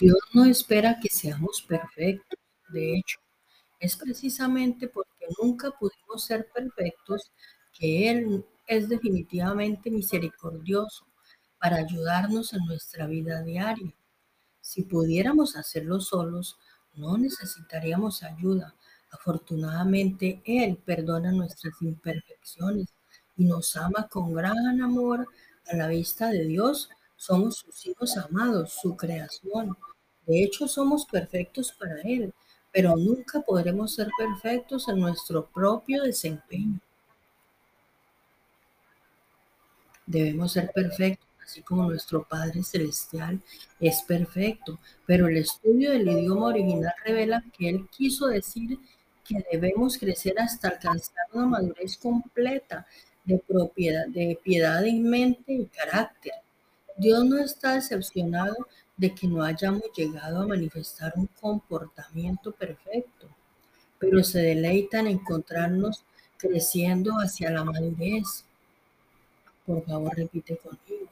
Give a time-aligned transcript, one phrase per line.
[0.00, 2.38] Dios no espera que seamos perfectos.
[2.70, 3.18] De hecho,
[3.78, 7.30] es precisamente porque nunca pudimos ser perfectos
[7.78, 11.04] que Él es definitivamente misericordioso
[11.58, 13.94] para ayudarnos en nuestra vida diaria.
[14.62, 16.56] Si pudiéramos hacerlo solos,
[16.94, 18.74] no necesitaríamos ayuda.
[19.10, 22.88] Afortunadamente, Él perdona nuestras imperfecciones
[23.36, 25.28] y nos ama con gran amor.
[25.70, 29.76] A la vista de Dios, somos sus hijos amados, su creación.
[30.30, 32.32] De hecho, somos perfectos para Él,
[32.70, 36.78] pero nunca podremos ser perfectos en nuestro propio desempeño.
[40.06, 43.40] Debemos ser perfectos, así como nuestro Padre Celestial
[43.80, 48.78] es perfecto, pero el estudio del idioma original revela que Él quiso decir
[49.24, 52.86] que debemos crecer hasta alcanzar una madurez completa
[53.24, 56.34] de propiedad, de piedad en mente y carácter.
[56.96, 58.54] Dios no está decepcionado
[59.00, 63.28] de que no hayamos llegado a manifestar un comportamiento perfecto,
[63.98, 66.04] pero se deleita en encontrarnos
[66.36, 68.44] creciendo hacia la madurez.
[69.64, 71.08] Por favor, repite conmigo.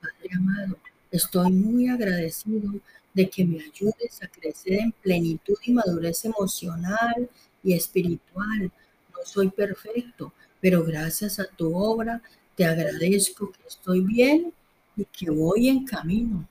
[0.00, 0.78] Padre amado,
[1.12, 2.72] estoy muy agradecido
[3.14, 7.30] de que me ayudes a crecer en plenitud y madurez emocional
[7.62, 8.72] y espiritual.
[9.12, 12.20] No soy perfecto, pero gracias a tu obra
[12.56, 14.52] te agradezco que estoy bien
[14.96, 16.48] y que voy en camino.